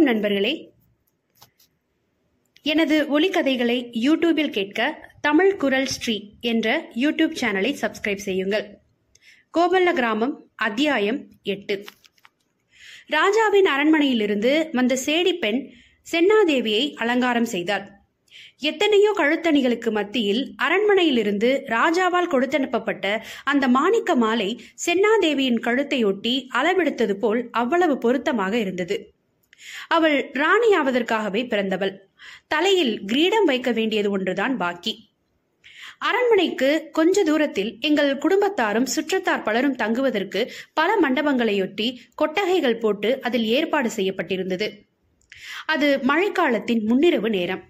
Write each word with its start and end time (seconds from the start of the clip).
வணக்கம் 0.00 0.16
நண்பர்களே. 0.16 0.52
எனது 2.72 2.96
ஒலிக்கதைகளை 3.16 3.76
யூடியூபில் 4.04 4.52
கேட்க 4.54 4.78
தமிழ் 5.26 5.50
குரல் 5.62 5.88
ஸ்ரீ 5.94 6.14
என்ற 6.50 6.68
யூடியூப் 7.02 7.34
சேனலை 7.40 7.72
சப்ஸ்கிரைப் 7.80 8.22
செய்யுங்கள். 8.26 8.64
கோபல்ல 9.58 9.92
கிராமம் 9.98 10.34
அத்தியாயம் 10.68 11.18
எட்டு. 11.54 11.76
ராஜாவின் 13.16 13.68
அரண்மனையிலிருந்து 13.74 14.54
வந்த 14.72 14.98
சேடி 15.04 15.34
பெண் 15.44 15.60
சென்னாதேவியை 16.12 16.82
அலங்காரம் 17.04 17.50
செய்தார் 17.54 17.86
எத்தனையோ 18.72 19.12
கழுத்தணிகளுக்கு 19.22 19.92
மத்தியில் 20.00 20.42
அரண்மனையிலிருந்து 20.68 21.52
ராஜாவால் 21.76 22.32
கொடுத்தனுப்பப்பட்ட 22.36 23.16
அந்த 23.52 23.66
மாணிக்க 23.78 24.20
மாலை 24.24 24.50
சென்னாதேவியின் 24.86 25.62
கழுத்தையொட்டி 25.68 26.36
அளவெடுத்தது 26.60 27.16
போல் 27.24 27.42
அவ்வளவு 27.62 27.96
பொருத்தமாக 28.06 28.56
இருந்தது. 28.58 28.98
அவள் 29.88 30.30
ராணியாவதற்காகவே 30.30 31.48
பிறந்தவள். 31.48 32.08
தலையில் 32.48 33.04
கிரீடம் 33.04 33.44
வைக்க 33.44 33.70
வேண்டியது 33.70 34.10
ஒன்றுதான் 34.10 34.56
பாக்கி. 34.56 35.08
அரண்மனைக்கு 35.98 36.88
கொஞ்ச 36.92 37.24
தூரத்தில் 37.24 37.78
எங்கள் 37.80 38.18
குடும்பத்தாரும் 38.18 38.86
சுற்றத்தார் 38.86 39.42
பலரும் 39.42 39.74
தங்குவதற்கு 39.74 40.52
பல 40.72 40.96
மண்டபங்களையொட்டி 41.02 41.96
கொட்டகைகள் 42.14 42.78
போட்டு 42.78 43.20
அதில் 43.22 43.44
ஏற்பாடு 43.44 43.90
செய்யப்பட்டிருந்தது. 43.96 44.88
அது 45.66 46.00
மழைக்காலத்தின் 46.02 46.86
முன்னிரவு 46.86 47.28
நேரம். 47.28 47.62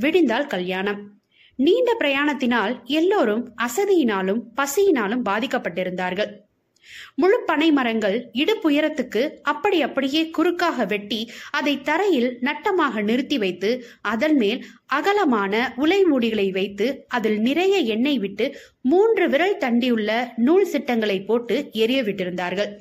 விடிந்தால் 0.00 0.46
கல்யாணம். 0.46 1.20
நீண்ட 1.56 1.96
பிரயாணத்தினால் 2.00 2.82
எல்லோரும் 2.84 3.54
அசதியினாலும் 3.62 4.40
பசியினாலும் 4.56 5.24
பாதிக்கப்பட்டிருந்தார்கள். 5.24 6.30
முழு 7.14 7.38
பனை 7.46 7.72
மரங்கள் 7.72 8.16
இடுப்புயரத்துக்கு 8.32 9.22
அப்படி 9.42 9.82
அப்படியே 9.82 10.30
குறுக்காக 10.30 10.86
வெட்டி 10.86 11.30
அதை 11.50 11.74
தரையில் 11.82 12.38
நட்டமாக 12.40 13.02
நிறுத்தி 13.02 13.38
வைத்து 13.38 13.70
அதன் 14.00 14.36
மேல் 14.36 14.64
அகலமான 14.86 15.72
உலை 15.76 16.00
மூடிகளை 16.04 16.52
வைத்து 16.52 17.04
அதில் 17.08 17.38
நிறைய 17.38 17.76
எண்ணெய் 17.78 18.18
விட்டு 18.18 18.46
மூன்று 18.80 19.28
விரல் 19.28 19.56
தண்டியுள்ள 19.56 20.10
நூல் 20.36 20.66
சிட்டங்களை 20.66 21.20
போட்டு 21.24 21.70
எரிய 21.72 22.02
விட்டிருந்தார்கள். 22.02 22.72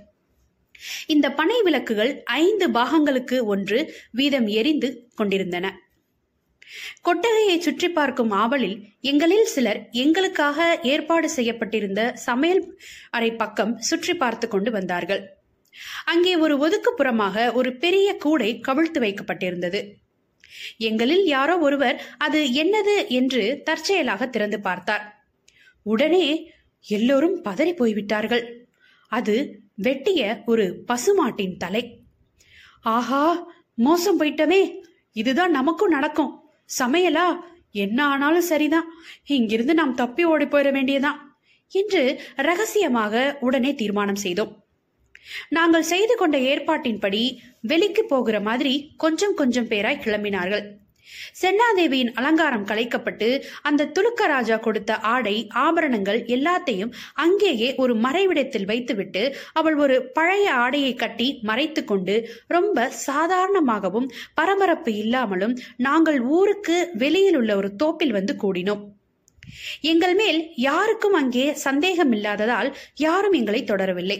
இந்த 1.08 1.28
பனை 1.32 1.62
விளக்குகள் 1.62 2.24
ஐந்து 2.24 2.68
பாகங்களுக்கு 2.70 3.38
ஒன்று 3.44 3.80
வீதம் 4.12 4.48
எரிந்து 4.48 4.90
கொண்டிருந்தன. 5.16 5.66
கொட்டகையை 7.02 7.60
சுற்றி 7.60 7.90
பார்க்கும் 7.90 8.32
ஆவலில் 8.32 8.84
எங்களில் 9.02 9.44
சிலர் 9.44 9.90
எங்களுக்காக 9.92 10.80
ஏற்பாடு 10.82 11.30
செய்யப்பட்டிருந்த 11.30 12.14
சமையல் 12.14 12.78
அறை 13.10 13.32
பக்கம் 13.32 13.78
சுற்றி 13.78 14.14
பார்த்து 14.14 14.48
கொண்டு 14.48 14.72
வந்தார்கள். 14.72 15.42
அங்கே 16.06 16.36
ஒரு 16.36 16.56
ஒதுக்குப்புறமாக 16.58 17.54
ஒரு 17.54 17.76
பெரிய 17.76 18.16
கூடை 18.16 18.60
கவிழ்த்து 18.60 19.00
வைக்கப்பட்டிருந்தது. 19.00 20.02
எங்களில் 20.78 21.26
யாரோ 21.26 21.58
ஒருவர் 21.58 22.02
அது 22.18 22.40
என்னது 22.40 23.08
என்று 23.08 23.62
தற்செயலாக 23.64 24.28
திறந்து 24.28 24.60
பார்த்தார். 24.60 25.26
உடனே 25.84 26.52
எல்லோரும் 26.86 27.44
பதறி 27.44 27.76
போய்விட்டார்கள். 27.76 28.66
அது 29.08 29.62
வெட்டிய 29.76 30.44
ஒரு 30.46 30.84
பசுமாட்டின் 30.88 31.58
தலை. 31.58 32.06
ஆஹா 32.82 33.48
மோசம் 33.74 34.20
போயிட்டமே. 34.20 34.62
இதுதான் 35.12 35.52
நமக்கும் 35.52 35.90
நடக்கும். 35.90 36.43
சமையலா? 36.80 37.28
என்ன 37.72 38.06
ஆனாலும் 38.06 38.50
சரிதான். 38.52 38.88
இங்கிருந்து 39.26 39.74
நாம் 39.74 39.94
தப்பி 39.94 40.24
ஓடி 40.24 40.46
போயிட 40.46 40.72
வேண்டியதான் 40.72 41.20
என்று 41.68 42.22
ரகசியமாக 42.36 43.38
உடனே 43.40 43.76
தீர்மானம் 43.76 44.16
செய்தோம். 44.16 44.52
நாங்கள் 45.50 45.82
செய்து 45.82 46.16
கொண்ட 46.16 46.38
ஏற்பாட்டின்படி 46.38 47.38
வெளிக்கு 47.62 48.06
போகிற 48.06 48.40
மாதிரி 48.40 48.94
கொஞ்சம் 48.98 49.34
கொஞ்சம் 49.34 49.68
பேராய் 49.68 50.04
கிளம்பினார்கள். 50.06 50.66
சென்னாதேவியின் 51.42 52.12
அலங்காரம் 52.14 52.66
கலைக்கப்பட்டு 52.66 53.44
அந்த 53.62 53.86
துலுக்க 53.86 54.28
ராஜா 54.28 54.58
கொடுத்த 54.58 54.98
ஆடை 54.98 55.48
ஆபரணங்கள் 55.54 56.20
எல்லாத்தையும் 56.26 56.94
அங்கேயே 57.14 57.76
ஒரு 57.76 57.96
மறைவிடத்தில் 57.96 58.66
வைத்துவிட்டு 58.66 59.36
அவள் 59.54 59.76
ஒரு 59.76 60.04
பழைய 60.04 60.54
ஆடையை 60.54 60.96
கட்டி 60.96 61.40
மறைத்து 61.42 61.84
கொண்டு 61.84 62.30
ரொம்ப 62.48 62.92
சாதாரணமாகவும் 63.08 64.10
பரபரப்பு 64.34 64.94
இல்லாமலும் 64.96 65.58
நாங்கள் 65.78 66.20
ஊருக்கு 66.20 66.90
வெளியில் 66.94 67.36
உள்ள 67.36 67.56
ஒரு 67.56 67.76
தோப்பில் 67.76 68.12
வந்து 68.12 68.36
கூடினோம். 68.44 68.84
எங்கள் 69.82 70.16
மேல் 70.16 70.40
யாருக்கும் 70.56 71.14
அங்கே 71.14 71.54
சந்தேகம் 71.54 72.12
இல்லாததால் 72.12 72.76
யாரும் 72.96 73.32
எங்களை 73.32 73.64
தொடரவில்லை. 73.64 74.20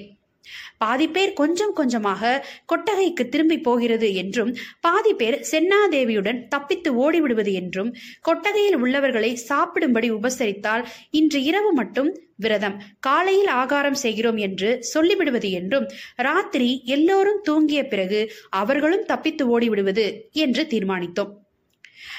பாதி 0.78 1.08
பேர் 1.08 1.34
கொஞ்சம் 1.34 1.74
கொஞ்சமாக 1.74 2.46
கொட்டகைக்கு 2.66 3.30
திரும்பி 3.30 3.60
போகிறது 3.60 4.14
என்றும் 4.14 4.56
பாதி 4.82 5.14
பேர் 5.14 5.38
சென்னாதேவியுடன் 5.52 6.48
தப்பித்து 6.48 6.92
ஓடிவிடுவது 6.96 7.54
என்றும் 7.54 7.96
கொட்டகையில் 8.22 8.76
உள்ளவர்களை 8.76 9.34
சாப்பிடும்படி 9.34 10.12
உபசரித்தால் 10.12 10.86
இன்று 11.12 11.44
இரவு 11.44 11.74
மட்டும் 11.74 12.12
விரதம் 12.38 12.82
காலையில் 13.00 13.48
ஆகாரம் 13.48 13.94
செய்கிறோம் 13.94 14.38
என்று 14.38 14.86
சொல்லிவிடுவது 14.94 15.52
என்றும் 15.52 15.88
ராத்திரி 16.16 16.82
எல்லோரும் 16.86 17.42
தூங்கிய 17.44 17.88
பிறகு 17.88 18.32
அவர்களும் 18.50 19.06
தப்பித்து 19.06 19.60
ஓடிவிடுவது 19.60 20.08
என்று 20.32 20.64
தீர்மானித்தோம். 20.70 21.34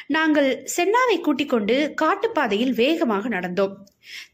நாங்கள் 0.07 0.69
சென்னாவை 0.77 1.21
கூட்டிக் 1.21 1.49
கொண்டு 1.49 1.95
காட்டுப்பாதையில் 2.03 2.73
வேகமாக 2.73 3.29
நடந்தோம். 3.29 3.75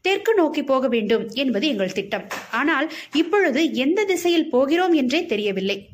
தெற்கு 0.01 0.33
நோக்கி 0.33 0.63
போக 0.63 0.87
வேண்டும் 0.87 1.29
என்பது 1.29 1.67
எங்கள் 1.67 1.91
திட்டம். 1.91 2.27
ஆனால் 2.51 2.91
இப்பொழுது 3.13 3.73
எந்த 3.73 4.03
திசையில் 4.03 4.49
போகிறோம் 4.49 4.93
என்றே 4.93 5.25
தெரியவில்லை. 5.25 5.89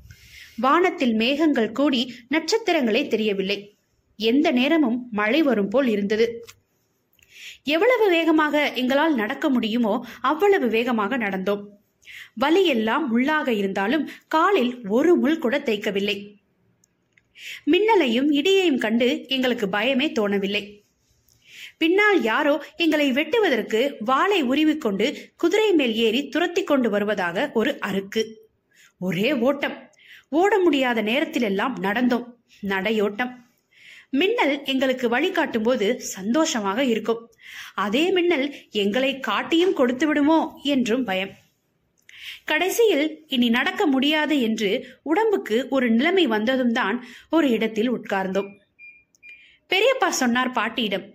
வானத்தில் 0.56 1.16
மேகங்கள் 1.16 1.72
கூடி 1.72 2.14
நட்சத்திரங்களே 2.30 3.08
தெரியவில்லை. 3.08 3.76
எந்த 4.16 4.52
நேரமும் 4.52 5.08
மழை 5.12 5.44
வரும் 5.44 5.68
போல் 5.68 5.88
இருந்தது. 5.88 6.46
எவ்வளவு 7.64 8.10
வேகமாக 8.10 8.72
எங்களால் 8.74 9.16
நடக்க 9.16 9.50
முடியுமோ 9.50 10.06
அவ்வளவு 10.22 10.68
வேகமாக 10.68 11.18
நடந்தோம். 11.18 11.68
வலியெல்லாம் 12.42 13.06
உள்ளாக 13.12 13.12
முள்ளாக 13.12 13.48
இருந்தாலும் 13.48 14.10
காலில் 14.28 14.86
ஒரு 14.88 15.16
முள் 15.16 15.40
கூட 15.40 15.58
தேய்க்கவில்லை. 15.58 16.37
மின்னலையும் 17.72 18.30
இடியையும் 18.32 18.78
கண்டு 18.78 19.26
எங்களுக்கு 19.28 19.68
பயமே 19.68 20.08
தோணவில்லை. 20.20 20.64
பின்னால் 21.78 22.20
யாரோ 22.22 22.54
எங்களை 22.78 23.12
வெட்டுவதற்கு 23.12 23.82
வாளை 24.00 24.40
உருவிக்கொண்டு 24.44 25.08
குதிரை 25.36 25.72
மேல் 25.74 25.96
ஏறி 25.96 26.22
துரத்தி 26.28 26.64
கொண்டு 26.64 26.90
வருவதாக 26.90 27.50
ஒரு 27.54 27.74
அருக்கு 27.80 28.24
ஒரே 29.00 29.30
ஓட்டம். 29.48 29.76
ஓட 30.30 30.54
முடியாத 30.60 31.02
நேரத்திலெல்லாம் 31.02 31.76
நடந்தோம். 31.82 32.26
நடையோட்டம். 32.68 33.34
மின்னல் 34.10 34.64
எங்களுக்கு 34.64 35.10
வழிகாட்டும் 35.10 35.64
போது 35.64 35.88
சந்தோஷமாக 36.02 36.84
இருக்கும். 36.84 37.22
அதே 37.76 38.12
மின்னல் 38.12 38.48
எங்களை 38.84 39.20
காட்டியும் 39.20 39.74
கொடுத்து 39.74 40.08
விடுமோ 40.08 40.40
என்றும் 40.64 41.04
பயம். 41.04 41.34
கடைசியில் 42.46 43.26
இனி 43.28 43.50
நடக்க 43.50 43.86
முடியாது 43.86 44.42
என்று 44.42 44.70
உடம்புக்கு 45.04 45.58
ஒரு 45.70 45.90
நிலைமை 45.90 46.28
வந்ததும் 46.28 46.72
தான் 46.72 46.98
ஒரு 47.30 47.50
இடத்தில் 47.50 47.92
உட்கார்ந்தோம். 47.92 48.50
பெரியப்பா 49.72 50.10
சொன்னார் 50.22 50.52
பாட்டியிடம் 50.52 51.06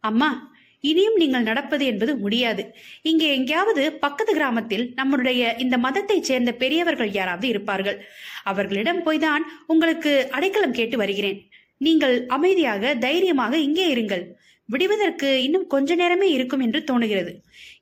அம்மா 0.00 0.54
இனியும் 0.80 1.16
நீங்கள் 1.16 1.42
நடப்பது 1.42 1.84
என்பது 1.86 2.12
முடியாது. 2.16 2.62
இங்கே 3.02 3.28
எங்கேயாவது 3.34 3.92
பக்கத்து 3.92 4.32
கிராமத்தில் 4.34 4.92
நம்முடைய 4.94 5.54
இந்த 5.58 5.76
மதத்தைச் 5.78 6.28
சேர்ந்த 6.28 6.52
பெரியவர்கள் 6.52 7.12
யாராவது 7.12 7.48
இருப்பார்கள். 7.48 7.98
அவர்களிடம் 8.44 9.00
போய்தான் 9.06 9.44
உங்களுக்கு 9.66 10.12
அடைக்கலம் 10.30 10.72
கேட்டு 10.72 10.96
வருகிறேன். 10.96 11.40
நீங்கள் 11.78 12.26
அமைதியாக 12.26 12.94
தைரியமாக 12.94 13.58
இங்கே 13.58 13.86
இருங்கள். 13.94 14.24
விடுவதற்கு 14.66 15.42
இன்னும் 15.42 15.66
கொஞ்ச 15.66 15.94
நேரமே 15.94 16.30
இருக்கும் 16.30 16.60
என்று 16.60 16.84
தோணுகிறது 16.90 17.32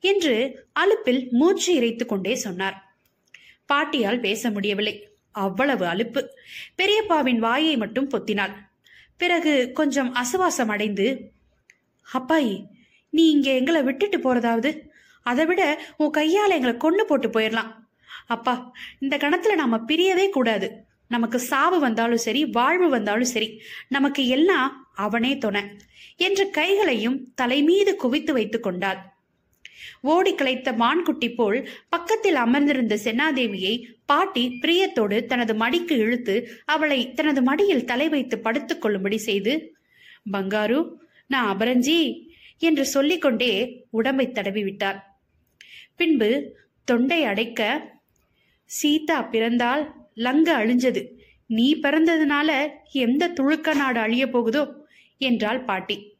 என்று 0.00 0.66
அலுப்பில் 0.80 1.28
மூச்சு 1.30 1.74
இறைத்து 1.74 2.06
கொண்டே 2.06 2.34
சொன்னார். 2.34 2.96
பாட்டியால் 3.72 4.20
பேச 4.20 4.50
முடியவில்லை. 4.50 5.08
அவ்வளவு 5.30 5.84
அலுப்பு. 5.86 6.28
பெரியப்பாவின் 6.78 7.38
வாயை 7.38 7.76
மட்டும் 7.76 8.10
பொத்தினாள். 8.10 8.54
பிறகு 9.16 9.72
கொஞ்சம் 9.72 10.14
அசுவாசம் 10.14 10.68
அடைந்து 10.68 11.32
அப்பாயி 12.14 12.64
நீ 13.10 13.30
இங்க 13.30 13.50
எங்களை 13.50 13.82
விட்டுட்டு 13.82 14.18
போறதாவது? 14.18 14.80
அதை 15.22 15.46
விட 15.46 15.80
உன் 15.96 16.10
கையால 16.10 16.50
எங்களை 16.50 16.76
கொண்டு 16.76 17.06
போட்டு 17.06 17.28
போயிடலாம் 17.28 17.70
அப்பா 18.26 18.72
இந்த 18.98 19.16
கணத்துல 19.16 19.54
நாம 19.54 19.76
பிரியவே 19.88 20.28
கூடாது. 20.28 20.68
நமக்கு 21.08 21.38
சாவு 21.38 21.80
வந்தாலும் 21.80 22.16
சரி 22.16 22.44
வாழ்வு 22.46 22.88
வந்தாலும் 22.88 23.24
சரி 23.24 23.60
நமக்கு 23.88 24.26
எல்லாம் 24.26 24.83
அவனே 24.94 25.34
தொன 25.34 25.76
என்று 26.16 26.50
கைகளையும் 26.50 27.34
தலை 27.34 27.62
மீது 27.62 27.96
குவித்து 27.96 28.32
வைத்துக் 28.32 28.62
கொண்டாள். 28.62 29.12
ஓடி 30.00 30.34
கிளைத்த 30.34 30.72
மான்குட்டி 30.76 31.34
போல் 31.34 31.68
பக்கத்தில் 31.88 32.34
அமர்ந்திருந்த 32.34 32.98
சென்னாதேவியை 33.04 33.84
பாட்டி 34.04 34.58
பிரியத்தோடு 34.62 35.24
தனது 35.24 35.54
மடிக்கு 35.54 35.92
இழுத்து 35.92 36.50
அவளை 36.64 37.12
தனது 37.12 37.42
மடியில் 37.42 37.84
தலை 37.84 38.08
வைத்து 38.08 38.38
படுத்துக் 38.38 38.80
கொள்ளும்படி 38.80 39.18
செய்து 39.18 39.74
பங்காரு 40.32 40.96
நான் 41.26 41.56
அபரஞ்சி 41.56 42.26
என்று 42.58 42.86
சொல்லிக்கொண்டே 42.86 43.82
உடம்பை 43.90 44.32
தடவி 44.32 44.62
விட்டார் 44.62 45.18
பின்பு 45.96 46.56
தொண்டை 46.84 47.24
அடைக்க 47.24 47.90
சீதா 48.64 49.22
பிறந்தால் 49.22 49.94
லங்க 50.16 50.48
அழிஞ்சது. 50.60 51.08
நீ 51.46 51.74
பிறந்ததுனால 51.74 52.68
எந்த 52.90 53.28
துழுக்க 53.28 53.74
நாடு 53.74 54.00
அழிய 54.00 54.28
போகுதோ 54.28 54.83
என்றாள் 55.24 55.60
பாட்டி. 55.60 56.16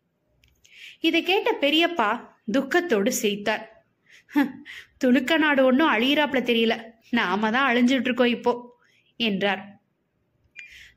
இதை 1.01 1.23
கேட்ட 1.23 1.57
பெரியப்பா 1.61 2.29
துக்கத்தோடு 2.53 3.09
சிரித்தார். 3.09 3.87
"ஹ், 4.27 5.39
நாடு 5.39 5.65
ஒன்றும் 5.65 5.95
அழியிறாப்ல 5.95 6.41
தெரியல. 6.43 6.83
நாம 7.11 7.51
தான் 7.51 7.75
அழிஞ்சிட்டு 7.75 8.01
இருக்கோம் 8.01 8.27
இப்போ 8.27 8.79
என்றார். 9.17 9.83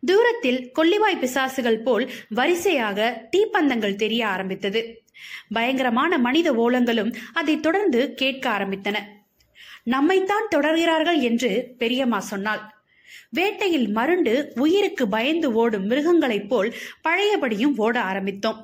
தூரத்தில் 0.06 0.71
கொல்லிவாய் 0.75 1.19
பிசாசுகள் 1.19 1.83
போல் 1.83 2.12
வரிசையாக 2.30 3.27
தீப்பந்தங்கள் 3.38 3.95
தெரிய 3.95 4.27
ஆரம்பித்தது. 4.27 5.03
பயங்கரமான 5.50 6.18
மனித 6.18 6.53
ஓலங்களும் 6.53 7.15
அதைத் 7.33 7.62
தொடர்ந்து 7.62 8.13
கேட்க 8.13 8.50
ஆரம்பித்தன. 8.50 8.98
நம்மைத்தான் 9.86 10.48
தொடர்கிறார்கள் 10.56 11.21
என்று 11.21 11.75
பெரியம்மா 11.77 12.19
சொன்னாள். 12.19 12.76
வேட்டையில் 13.30 13.88
மருண்டு 13.88 14.51
உயிருக்கு 14.56 15.07
பயந்து 15.07 15.54
ஓடும் 15.54 15.89
மிருகங்களைப் 15.89 16.48
போல் 16.48 16.75
பழையபடியும் 17.01 17.77
ஓட 17.77 18.04
ஆரம்பித்தோம். 18.04 18.63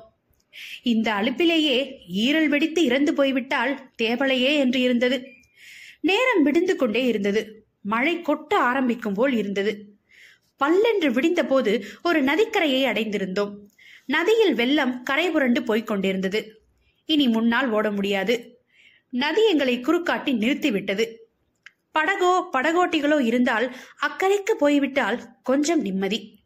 இந்த 0.82 1.12
அழுப்பிலேயே 1.12 1.96
ஈரல் 2.14 2.46
வெடித்து 2.46 2.84
இறந்து 2.84 3.14
போய்விட்டால் 3.14 3.90
தேவலையே 4.02 4.56
என்று 4.56 4.80
இருந்தது. 4.80 5.26
நேரம் 6.00 6.42
விடிந்து 6.42 6.76
கொண்டே 6.76 7.04
இருந்தது. 7.04 7.64
மழை 7.80 8.16
கொட்ட 8.16 8.54
ஆரம்பிக்கும் 8.54 9.14
போல் 9.14 9.32
இருந்தது. 9.32 9.92
பல்லென்று 10.56 11.12
விடிந்த 11.12 11.46
போது 11.46 11.84
ஒரு 12.02 12.24
நதிக்கரையை 12.24 12.84
அடைந்திருந்தோம். 12.84 13.54
நதியில் 14.06 14.54
வெள்ளம் 14.54 15.02
கரை 15.02 15.30
புரண்டு 15.30 15.62
போய்க் 15.62 15.86
கொண்டிருந்தது. 15.86 16.60
இனி 17.06 17.28
முன்னால் 17.28 17.70
ஓட 17.70 17.90
முடியாது. 17.90 18.58
நதி 19.08 19.46
எங்களை 19.46 19.80
குறுக்காட்டி 19.80 20.36
நிறுத்திவிட்டது. 20.36 21.14
படகோ 21.98 22.48
படகோட்டிகளோ 22.52 23.20
இருந்தால் 23.20 23.76
அக்கறைக்கு 24.06 24.52
போய்விட்டால் 24.58 25.18
கொஞ்சம் 25.42 25.80
நிம்மதி. 25.80 26.38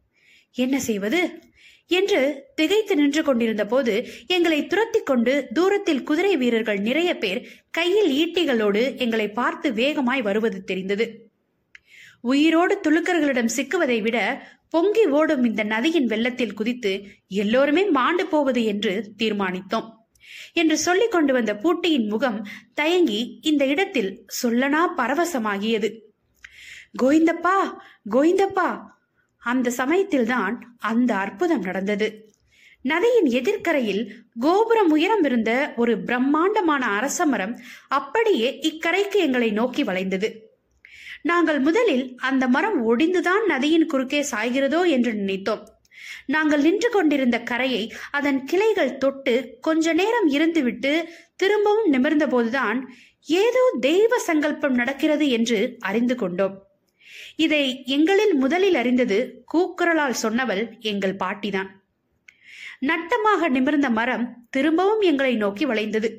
என்ன 0.53 0.81
செய்வது? 0.81 1.47
என்று 1.91 2.45
திகைத்து 2.55 2.97
நின்று 2.97 3.23
கொண்டிருந்த 3.23 3.67
போது 3.67 4.07
எங்களை 4.27 4.67
துரத்தி 4.67 5.01
கொண்டு 5.01 5.49
தூரத்தில் 5.53 6.03
குதிரை 6.03 6.37
வீரர்கள் 6.37 6.79
நிறைய 6.79 7.19
பேர் 7.19 7.49
கையில் 7.71 8.11
ஈட்டிகளோடு 8.11 8.97
எங்களை 8.97 9.31
பார்த்து 9.31 9.73
வேகமாய் 9.73 10.23
வருவது 10.23 10.65
தெரிந்தது. 10.65 11.31
உயிரோடு 12.21 12.81
துளுக்கர்களிடம் 12.89 13.55
சிக்குவதை 13.57 14.03
விட 14.03 14.47
பொங்கி 14.69 15.07
ஓடும் 15.07 15.45
இந்த 15.45 15.63
நதியின் 15.63 16.07
வெள்ளத்தில் 16.07 16.55
குதித்து 16.55 17.05
எல்லோருமே 17.29 17.85
மாண்டு 17.85 18.27
போவது 18.27 18.65
என்று 18.65 19.13
தீர்மானித்தோம். 19.19 19.98
என்று 20.53 20.79
சொல்லிக் 20.79 21.11
கொண்டு 21.11 21.33
வந்த 21.33 21.57
பூட்டியின் 21.57 22.07
முகம் 22.07 22.47
தயங்கி 22.75 23.39
இந்த 23.41 23.67
இடத்தில் 23.67 24.27
சொல்லனா 24.43 24.83
பரவசமாகியது. 24.97 25.89
கோவிந்தப்பா 27.03 27.57
கோவிந்தப்பா! 28.11 28.69
அந்த 29.43 29.71
சமயத்தில்தான் 29.71 30.77
அந்த 30.79 31.17
அற்புதம் 31.17 31.61
நடந்தது. 31.61 32.09
நதியின் 32.83 33.27
எதிர்க்கரையில் 33.27 34.03
கோபுரம் 34.41 34.91
உயரம் 34.91 35.25
இருந்த 35.25 35.73
ஒரு 35.77 36.03
பிரம்மாண்டமான 36.03 36.87
அரச 36.87 37.27
மரம் 37.27 37.55
அப்படியே 37.89 38.59
இக்கரைக்கு 38.63 39.17
எங்களை 39.17 39.51
நோக்கி 39.51 39.85
வளைந்தது. 39.85 40.29
நாங்கள் 41.23 41.61
முதலில் 41.61 42.17
அந்த 42.17 42.49
மரம் 42.49 42.79
ஒடிந்துதான் 42.89 43.45
நதியின் 43.47 43.87
குறுக்கே 43.87 44.25
சாய்கிறதோ 44.31 44.89
என்று 44.89 45.15
நினைத்தோம். 45.15 45.63
நாங்கள் 46.27 46.61
நின்று 46.61 46.89
கொண்டிருந்த 46.91 47.37
கரையை 47.41 47.83
அதன் 48.11 48.41
கிளைகள் 48.45 48.97
தொட்டு 48.97 49.35
கொஞ்ச 49.61 49.93
நேரம் 49.93 50.29
இருந்துவிட்டு 50.31 50.93
திரும்பவும் 51.37 51.91
நிமிர்ந்த 51.91 52.27
போதுதான் 52.27 52.81
ஏதோ 53.27 53.63
தெய்வ 53.81 54.19
சங்கல்பம் 54.19 54.75
நடக்கிறது 54.75 55.29
என்று 55.29 55.59
அறிந்து 55.79 56.15
கொண்டோம். 56.15 56.55
இதை 57.37 57.65
எங்களில் 57.85 58.35
முதலில் 58.35 58.75
அறிந்தது 58.75 59.19
கூக்குரலால் 59.53 60.21
சொன்னவள் 60.23 60.63
எங்கள் 60.91 61.17
பாட்டிதான். 61.17 61.71
நட்டமாக 62.81 63.49
நிமிர்ந்த 63.49 63.89
மரம் 63.91 64.25
திரும்பவும் 64.51 65.01
எங்களை 65.01 65.35
நோக்கி 65.35 65.65
வளைந்தது. 65.65 66.11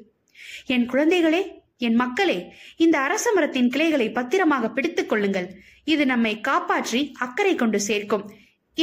என் 0.65 0.85
குழந்தைகளே 0.91 1.41
என் 1.77 1.95
மக்களே 1.95 2.37
இந்த 2.77 2.95
அரச 2.99 3.31
மரத்தின் 3.31 3.69
கிளைகளை 3.69 4.07
பத்திரமாக 4.11 4.69
பிடித்துக் 4.69 5.09
கொள்ளுங்கள். 5.09 5.47
இது 5.83 6.05
நம்மை 6.05 6.33
காப்பாற்றி 6.41 7.01
அக்கறை 7.19 7.55
கொண்டு 7.55 7.79
சேர்க்கும். 7.79 8.25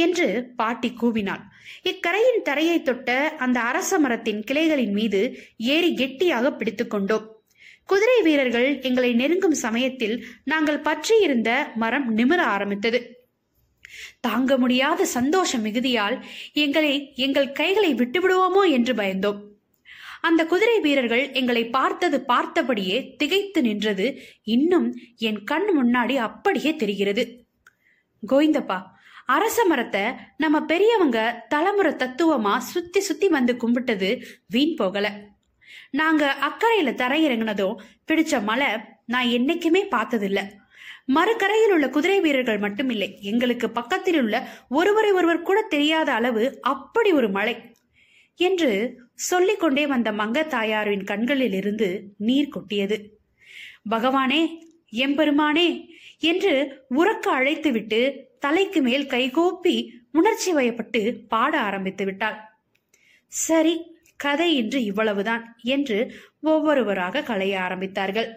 என்று 0.05 0.27
பாட்டி 0.59 0.89
கூவினாள். 1.01 1.43
இக்கரையின் 1.83 2.43
தரையை 2.43 2.77
தொட்ட 2.81 3.09
அந்த 3.37 3.57
அரச 3.69 3.99
மரத்தின் 3.99 4.43
கிளைகளின் 4.43 4.95
மீது 4.99 5.21
ஏறி 5.73 5.91
கெட்டியாக 5.93 6.55
பிடித்துக்கொண்டோம் 6.59 7.25
குதிரை 7.89 8.15
வீரர்கள் 8.21 8.69
எங்களை 8.81 9.09
நெருங்கும் 9.13 9.57
சமயத்தில் 9.65 10.15
நாங்கள் 10.43 10.79
பற்றியிருந்த 10.79 11.51
மரம் 11.75 12.07
நிமிர 12.17 12.39
ஆரம்பித்தது. 12.55 12.99
தாங்க 14.19 14.51
முடியாத 14.57 15.01
சந்தோஷ 15.17 15.51
மிகுதியால் 15.57 16.17
எங்களை 16.63 16.93
எங்கள் 17.25 17.55
கைகளை 17.59 17.91
விட்டுவிடுவோமோ 17.93 18.63
என்று 18.71 18.93
பயந்தோம். 18.93 19.39
அந்த 20.21 20.41
குதிரை 20.51 20.77
வீரர்கள் 20.79 21.23
எங்களை 21.31 21.63
பார்த்தது 21.77 22.17
பார்த்தபடியே 22.27 22.97
திகைத்து 23.15 23.61
நின்றது. 23.61 24.07
இன்னும் 24.55 24.87
என் 25.27 25.41
கண் 25.43 25.67
முன்னாடி 25.77 26.15
அப்படியே 26.27 26.71
தெரிகிறது. 26.75 27.25
கோவிந்தப்பா 28.23 28.79
அரச 29.29 29.65
மரத்தை 29.65 30.03
நம்ம 30.37 30.61
பெரியவங்க 30.61 31.45
தலைமுறை 31.49 31.93
தத்துவமா 31.93 32.57
சுத்தி 32.57 32.99
சுத்தி 32.99 33.27
வந்து 33.27 33.53
கும்பிட்டது 33.57 34.09
வீண் 34.47 34.75
போகல. 34.75 35.07
நாங்க 35.91 36.35
அக்கறையில 36.47 36.91
தரையிறங்கினதும் 37.01 37.75
பிடிச்ச 38.07 38.43
மலை 38.43 38.67
நான் 39.05 39.25
என்னைக்குமே 39.25 39.81
பார்த்ததில்ல. 39.91 40.39
மறுக்கரையில் 41.15 41.71
உள்ள 41.71 41.89
குதிரை 41.89 42.19
வீரர்கள் 42.19 42.57
மட்டும் 42.57 42.89
இல்லை 42.89 43.09
எங்களுக்கு 43.21 43.69
பக்கத்தில் 43.69 44.21
உள்ள 44.21 44.47
ஒருவரை 44.69 45.11
ஒருவர் 45.11 45.41
கூட 45.41 45.61
தெரியாத 45.61 46.13
அளவு 46.13 46.61
அப்படி 46.61 47.11
ஒரு 47.11 47.29
மழை 47.29 47.55
என்று 48.35 48.71
சொல்லிக்கொண்டே 49.13 49.87
வந்த 49.87 50.11
மங்க 50.11 50.47
தாயாரின் 50.47 51.03
கண்களில் 51.03 51.53
இருந்து 51.53 51.89
நீர் 52.17 52.49
கொட்டியது. 52.49 52.97
பகவானே 53.89 54.41
எம்பெருமானே 54.89 55.67
என்று 56.17 56.83
உறக்க 56.89 57.31
அழைத்துவிட்டு 57.31 58.21
தலைக்கு 58.39 58.81
மேல் 58.81 59.07
கைகோப்பி 59.07 59.89
உணர்ச்சி 60.11 60.53
வயப்பட்டு 60.53 61.01
பாட 61.27 61.59
ஆரம்பித்து 61.59 62.05
விட்டாள். 62.05 62.37
சரி 63.27 63.95
கதை 64.15 64.55
இன்று 64.55 64.83
இவ்வளவுதான் 64.83 65.55
என்று 65.63 66.13
ஒவ்வொருவராக 66.41 67.21
களைய 67.21 67.59
ஆரம்பித்தார்கள். 67.59 68.29